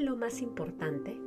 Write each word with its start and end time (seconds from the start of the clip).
lo 0.00 0.16
más 0.16 0.40
importante? 0.40 1.20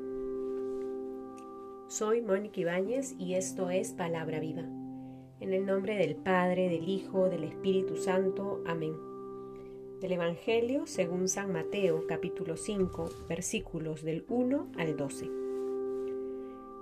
Soy 1.88 2.21
Mónica 2.21 2.60
Ibáñez 2.60 3.16
y 3.20 3.36
esto 3.36 3.70
es 3.70 3.94
Palabra 3.94 4.39
Viva. 4.39 4.64
En 5.39 5.54
el 5.54 5.66
nombre 5.66 5.96
del 5.96 6.16
Padre, 6.16 6.70
del 6.70 6.89
Hijo, 6.89 7.30
del 7.30 7.44
Espíritu 7.44 7.98
Santo. 7.98 8.64
Amén. 8.66 8.94
Del 10.02 10.14
Evangelio 10.14 10.88
según 10.88 11.28
San 11.28 11.54
Mateo, 11.54 12.07
capítulo 12.07 12.57
5, 12.57 13.09
versículos 13.30 14.04
del 14.04 14.25
1 14.28 14.71
al 14.78 14.98
12. 14.98 15.30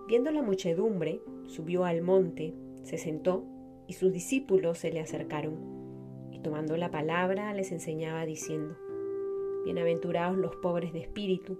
Viendo 0.07 0.31
la 0.31 0.41
muchedumbre, 0.41 1.21
subió 1.47 1.83
al 1.83 2.01
monte, 2.01 2.53
se 2.83 2.97
sentó 2.97 3.43
y 3.87 3.93
sus 3.93 4.13
discípulos 4.13 4.77
se 4.77 4.93
le 4.93 5.01
acercaron. 5.01 6.29
Y 6.31 6.39
tomando 6.39 6.77
la 6.77 6.89
palabra 6.89 7.53
les 7.53 7.73
enseñaba 7.73 8.25
diciendo, 8.25 8.77
Bienaventurados 9.65 10.37
los 10.37 10.55
pobres 10.55 10.93
de 10.93 10.99
espíritu, 10.99 11.59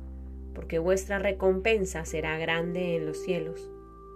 porque 0.53 0.79
vuestra 0.79 1.19
recompensa 1.19 2.05
será 2.05 2.37
grande 2.37 2.95
en 2.95 3.05
los 3.05 3.17
cielos, 3.21 3.69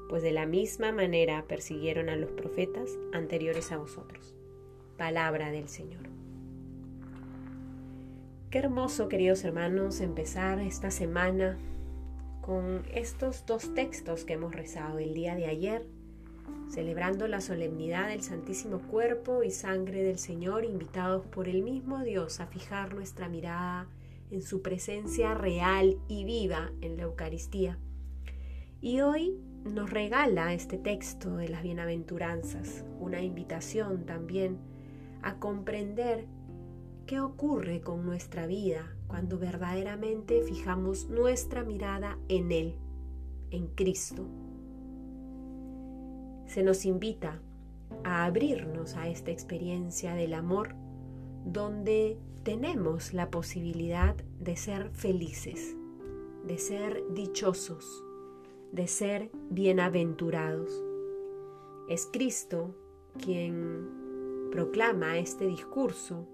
pues 0.10 0.22
de 0.24 0.32
la 0.32 0.46
misma 0.46 0.92
manera 0.92 1.46
persiguieron 1.48 2.10
a 2.10 2.16
los 2.16 2.32
profetas 2.32 2.90
anteriores 3.14 3.72
a 3.72 3.78
vosotros. 3.78 4.36
Palabra 4.98 5.52
del 5.52 5.70
Señor. 5.70 6.04
Qué 8.50 8.60
hermoso, 8.60 9.10
queridos 9.10 9.44
hermanos, 9.44 10.00
empezar 10.00 10.60
esta 10.60 10.92
semana 10.92 11.58
con 12.42 12.84
estos 12.94 13.46
dos 13.46 13.74
textos 13.74 14.24
que 14.24 14.34
hemos 14.34 14.54
rezado 14.54 15.00
el 15.00 15.14
día 15.14 15.36
de 15.36 15.48
ayer, 15.48 15.86
celebrando 16.70 17.28
la 17.28 17.42
solemnidad 17.42 18.10
del 18.10 18.22
Santísimo 18.22 18.80
Cuerpo 18.80 19.44
y 19.44 19.52
Sangre 19.52 20.04
del 20.04 20.20
Señor, 20.20 20.64
invitados 20.64 21.26
por 21.26 21.50
el 21.50 21.64
mismo 21.64 22.04
Dios 22.04 22.40
a 22.40 22.46
fijar 22.46 22.94
nuestra 22.94 23.28
mirada 23.28 23.88
su 24.42 24.62
presencia 24.62 25.34
real 25.34 25.98
y 26.08 26.24
viva 26.24 26.72
en 26.82 26.98
la 26.98 27.04
Eucaristía. 27.04 27.80
Y 28.82 29.02
hoy 29.02 29.40
nos 29.66 29.90
regala 29.90 30.54
este 30.54 30.78
texto 30.78 31.38
de 31.38 31.50
las 31.50 31.64
bienaventuranzas, 31.64 32.86
una 33.00 33.22
invitación 33.22 34.06
también 34.06 34.60
a 35.22 35.40
comprender 35.40 36.28
qué 37.08 37.20
ocurre 37.20 37.82
con 37.82 38.06
nuestra 38.06 38.46
vida 38.46 38.96
cuando 39.08 39.40
verdaderamente 39.40 40.42
fijamos 40.44 41.10
nuestra 41.10 41.64
mirada 41.64 42.18
en 42.28 42.52
Él, 42.52 42.76
en 43.52 43.68
Cristo. 43.68 44.28
Se 46.46 46.64
nos 46.64 46.86
invita 46.86 47.42
a 48.04 48.26
abrirnos 48.26 48.96
a 48.96 49.08
esta 49.08 49.32
experiencia 49.32 50.14
del 50.14 50.34
amor 50.34 50.76
donde 51.46 52.18
tenemos 52.44 53.14
la 53.14 53.30
posibilidad 53.30 54.16
de 54.40 54.56
ser 54.56 54.90
felices, 54.92 55.76
de 56.46 56.58
ser 56.58 57.04
dichosos, 57.14 58.04
de 58.72 58.88
ser 58.88 59.30
bienaventurados. 59.50 60.84
Es 61.88 62.10
Cristo 62.12 62.76
quien 63.24 64.50
proclama 64.52 65.18
este 65.18 65.48
discurso 65.48 66.28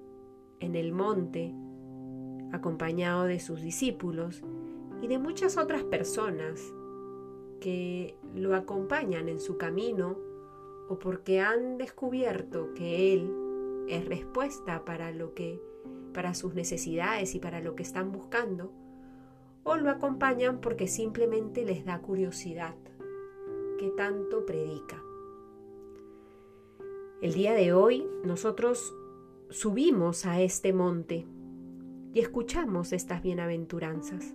en 0.60 0.76
el 0.76 0.92
monte, 0.92 1.54
acompañado 2.52 3.26
de 3.26 3.40
sus 3.40 3.62
discípulos 3.62 4.44
y 5.02 5.08
de 5.08 5.18
muchas 5.18 5.58
otras 5.58 5.84
personas 5.84 6.62
que 7.60 8.18
lo 8.36 8.56
acompañan 8.56 9.30
en 9.30 9.40
su 9.40 9.58
camino 9.58 10.18
o 10.90 11.00
porque 11.00 11.40
han 11.40 11.78
descubierto 11.78 12.74
que 12.74 13.14
Él 13.14 13.41
es 13.92 14.08
respuesta 14.08 14.86
para 14.86 15.12
lo 15.12 15.34
que 15.34 15.62
para 16.14 16.34
sus 16.34 16.54
necesidades 16.54 17.36
y 17.36 17.40
para 17.40 17.62
lo 17.62 17.76
que 17.76 17.84
están 17.84 18.12
buscando, 18.12 18.72
o 19.64 19.76
lo 19.78 19.90
acompañan 19.90 20.60
porque 20.60 20.88
simplemente 20.88 21.64
les 21.66 21.86
da 21.86 22.02
curiosidad, 22.02 22.76
que 23.80 23.90
tanto 23.92 24.46
predica. 24.46 25.02
El 27.22 27.34
día 27.34 27.54
de 27.54 27.72
hoy 27.74 28.08
nosotros 28.26 28.96
subimos 29.50 30.26
a 30.26 30.42
este 30.42 30.74
monte 30.74 31.28
y 32.14 32.20
escuchamos 32.20 32.94
estas 32.94 33.22
bienaventuranzas. 33.22 34.34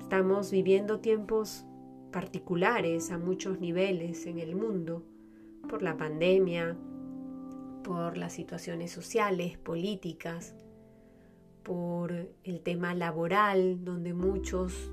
Estamos 0.00 0.50
viviendo 0.50 1.00
tiempos 1.00 1.66
particulares 2.10 3.10
a 3.10 3.18
muchos 3.18 3.60
niveles 3.60 4.26
en 4.26 4.38
el 4.38 4.56
mundo, 4.56 5.04
por 5.68 5.82
la 5.82 5.98
pandemia, 5.98 6.78
por 7.82 8.16
las 8.16 8.32
situaciones 8.32 8.90
sociales, 8.90 9.58
políticas, 9.58 10.54
por 11.62 12.12
el 12.44 12.60
tema 12.60 12.94
laboral, 12.94 13.84
donde 13.84 14.14
muchos 14.14 14.90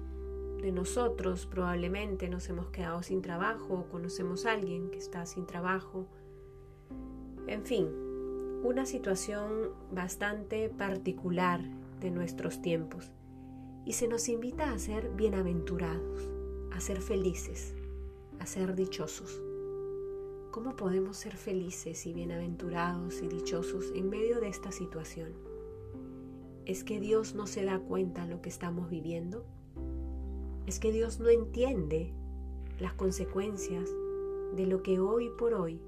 de 0.62 0.72
nosotros 0.72 1.46
probablemente 1.46 2.28
nos 2.28 2.50
hemos 2.50 2.68
quedado 2.70 3.04
sin 3.04 3.22
trabajo 3.22 3.74
o 3.74 3.90
conocemos 3.90 4.46
a 4.46 4.54
alguien 4.54 4.90
que 4.90 4.98
está 4.98 5.26
sin 5.26 5.46
trabajo. 5.46 6.08
En 7.48 7.64
fin, 7.64 7.88
una 8.64 8.86
situación 8.86 9.70
bastante 9.92 10.70
particular 10.70 11.62
de 12.00 12.12
nuestros 12.12 12.62
tiempos 12.62 13.12
y 13.86 13.94
se 13.94 14.08
nos 14.08 14.28
invita 14.28 14.72
a 14.72 14.80
ser 14.80 15.12
bienaventurados, 15.12 16.30
a 16.74 16.80
ser 16.80 17.02
felices, 17.02 17.76
a 18.40 18.46
ser 18.46 18.76
dichosos. 18.76 19.42
¿Cómo 20.56 20.78
podemos 20.78 21.18
ser 21.18 21.36
felices 21.36 22.06
y 22.06 22.14
bienaventurados 22.14 23.22
y 23.22 23.28
dichosos 23.28 23.92
en 23.94 24.10
medio 24.10 24.40
de 24.40 24.48
esta 24.48 24.72
situación? 24.72 25.34
¿Es 26.66 26.86
que 26.86 27.02
Dios 27.02 27.36
no 27.36 27.46
se 27.46 27.66
da 27.66 27.78
cuenta 27.80 28.26
de 28.26 28.36
lo 28.36 28.42
que 28.42 28.48
estamos 28.48 28.90
viviendo? 28.90 29.44
¿Es 30.66 30.80
que 30.80 30.94
Dios 30.94 31.20
no 31.20 31.28
entiende 31.28 32.14
las 32.80 32.94
consecuencias 32.94 33.90
de 34.56 34.66
lo 34.66 34.82
que 34.82 34.98
hoy 35.02 35.30
por 35.38 35.56
hoy 35.56 35.82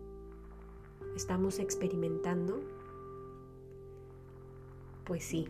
estamos 1.16 1.60
experimentando? 1.60 2.60
Pues 5.06 5.24
sí, 5.24 5.48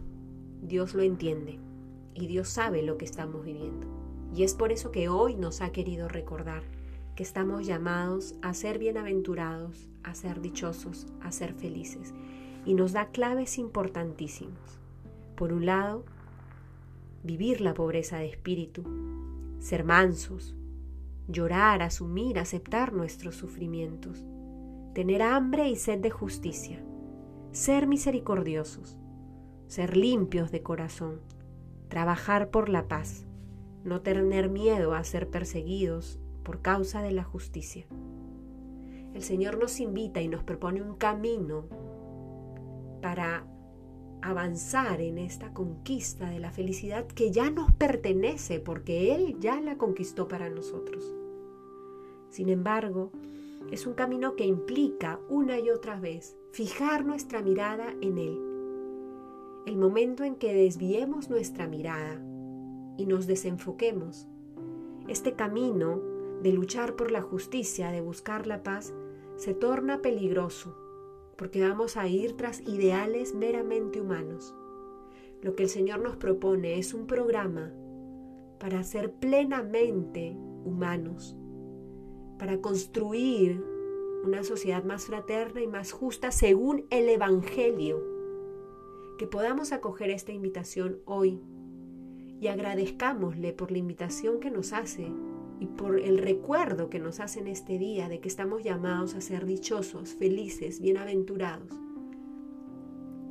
Dios 0.62 0.94
lo 0.94 1.02
entiende 1.02 1.58
y 2.14 2.28
Dios 2.28 2.50
sabe 2.50 2.84
lo 2.84 3.00
que 3.00 3.06
estamos 3.06 3.44
viviendo. 3.44 3.88
Y 4.36 4.44
es 4.44 4.54
por 4.54 4.72
eso 4.72 4.92
que 4.92 5.10
hoy 5.10 5.34
nos 5.34 5.62
ha 5.62 5.72
querido 5.72 6.08
recordar 6.08 6.77
que 7.18 7.24
estamos 7.24 7.66
llamados 7.66 8.36
a 8.44 8.54
ser 8.54 8.78
bienaventurados, 8.78 9.90
a 10.04 10.14
ser 10.14 10.40
dichosos, 10.40 11.08
a 11.20 11.32
ser 11.32 11.56
felices. 11.56 12.14
Y 12.64 12.76
nos 12.76 12.94
da 12.94 13.08
claves 13.08 13.58
importantísimos. 13.58 14.80
Por 15.36 15.52
un 15.52 15.66
lado, 15.66 16.06
vivir 17.24 17.60
la 17.60 17.74
pobreza 17.74 18.20
de 18.20 18.28
espíritu, 18.28 18.84
ser 19.58 19.84
mansos, 19.84 20.56
llorar, 21.28 21.82
asumir, 21.82 22.38
aceptar 22.38 22.94
nuestros 22.94 23.34
sufrimientos, 23.36 24.24
tener 24.94 25.24
hambre 25.24 25.70
y 25.70 25.76
sed 25.76 26.00
de 26.00 26.12
justicia, 26.12 26.80
ser 27.52 27.88
misericordiosos, 27.88 28.96
ser 29.66 29.98
limpios 29.98 30.52
de 30.52 30.62
corazón, 30.62 31.20
trabajar 31.88 32.52
por 32.52 32.70
la 32.70 32.88
paz, 32.88 33.26
no 33.84 34.02
tener 34.02 34.52
miedo 34.52 34.94
a 34.94 35.04
ser 35.04 35.32
perseguidos 35.32 36.20
por 36.48 36.62
causa 36.62 37.02
de 37.02 37.12
la 37.12 37.26
justicia. 37.26 37.86
El 39.14 39.22
Señor 39.22 39.58
nos 39.58 39.82
invita 39.82 40.22
y 40.22 40.30
nos 40.30 40.46
propone 40.46 40.82
un 40.82 40.96
camino 40.96 41.66
para 43.02 43.46
avanzar 44.22 45.02
en 45.02 45.18
esta 45.18 45.54
conquista 45.54 46.30
de 46.30 46.40
la 46.40 46.50
felicidad 46.52 47.06
que 47.06 47.32
ya 47.32 47.50
nos 47.50 47.74
pertenece 47.74 48.62
porque 48.62 49.14
Él 49.14 49.36
ya 49.42 49.60
la 49.60 49.78
conquistó 49.78 50.30
para 50.30 50.50
nosotros. 50.50 51.04
Sin 52.30 52.48
embargo, 52.48 53.12
es 53.70 53.86
un 53.86 53.96
camino 53.96 54.38
que 54.38 54.46
implica 54.46 55.20
una 55.28 55.60
y 55.60 55.70
otra 55.70 56.00
vez 56.00 56.38
fijar 56.54 57.06
nuestra 57.06 57.42
mirada 57.42 57.94
en 58.00 58.18
Él. 58.18 58.40
El 59.66 59.76
momento 59.76 60.24
en 60.24 60.36
que 60.36 60.54
desviemos 60.54 61.30
nuestra 61.30 61.68
mirada 61.68 62.22
y 62.98 63.06
nos 63.06 63.28
desenfoquemos, 63.28 64.30
este 65.10 65.34
camino 65.34 66.16
de 66.42 66.52
luchar 66.52 66.96
por 66.96 67.12
la 67.12 67.22
justicia, 67.22 67.92
de 67.92 68.02
buscar 68.02 68.48
la 68.48 68.64
paz, 68.64 68.94
se 69.36 69.54
torna 69.54 70.02
peligroso, 70.02 70.76
porque 71.38 71.62
vamos 71.62 71.98
a 71.98 72.08
ir 72.08 72.36
tras 72.38 72.62
ideales 72.62 73.36
meramente 73.36 74.02
humanos. 74.02 74.56
Lo 75.42 75.56
que 75.56 75.64
el 75.64 75.70
Señor 75.70 76.00
nos 76.00 76.18
propone 76.18 76.80
es 76.80 76.94
un 76.94 77.06
programa 77.06 77.72
para 78.60 78.84
ser 78.84 79.14
plenamente 79.14 80.36
humanos, 80.66 81.38
para 82.40 82.60
construir 82.60 83.64
una 84.24 84.44
sociedad 84.44 84.84
más 84.84 85.06
fraterna 85.06 85.62
y 85.62 85.68
más 85.68 85.92
justa 85.92 86.32
según 86.32 86.86
el 86.90 87.08
Evangelio. 87.10 88.04
Que 89.18 89.28
podamos 89.28 89.72
acoger 89.72 90.10
esta 90.10 90.32
invitación 90.32 91.00
hoy 91.06 91.42
y 92.40 92.48
agradezcámosle 92.48 93.54
por 93.54 93.72
la 93.72 93.78
invitación 93.78 94.40
que 94.40 94.52
nos 94.52 94.74
hace 94.74 95.12
y 95.60 95.66
por 95.66 96.00
el 96.00 96.20
recuerdo 96.20 96.90
que 96.90 97.00
nos 97.00 97.20
hace 97.20 97.40
en 97.40 97.48
este 97.48 97.78
día 97.78 98.10
de 98.10 98.20
que 98.20 98.28
estamos 98.28 98.64
llamados 98.64 99.16
a 99.16 99.22
ser 99.22 99.46
dichosos, 99.46 100.14
felices, 100.14 100.82
bienaventurados. 100.82 101.72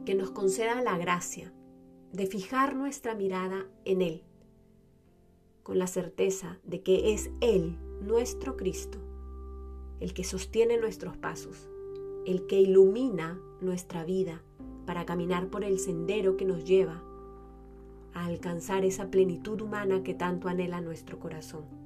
Que 0.05 0.15
nos 0.15 0.31
conceda 0.31 0.81
la 0.83 0.99
gracia 0.99 1.53
de 2.13 2.27
fijar 2.27 2.75
nuestra 2.75 3.15
mirada 3.15 3.67
en 3.85 4.03
Él, 4.03 4.23
con 5.63 5.79
la 5.79 5.87
certeza 5.87 6.59
de 6.65 6.83
que 6.83 7.13
es 7.13 7.31
Él, 7.41 7.77
nuestro 8.01 8.57
Cristo, 8.57 8.99
el 10.01 10.13
que 10.13 10.25
sostiene 10.25 10.79
nuestros 10.79 11.17
pasos, 11.17 11.69
el 12.25 12.47
que 12.47 12.61
ilumina 12.61 13.41
nuestra 13.61 14.05
vida 14.05 14.43
para 14.85 15.07
caminar 15.07 15.49
por 15.49 15.65
el 15.65 15.79
sendero 15.79 16.37
que 16.37 16.45
nos 16.45 16.65
lleva 16.65 17.03
a 18.15 18.27
alcanzar 18.27 18.85
esa 18.85 19.11
plenitud 19.11 19.61
humana 19.61 20.03
que 20.03 20.15
tanto 20.15 20.49
anhela 20.49 20.81
nuestro 20.81 21.19
corazón. 21.19 21.86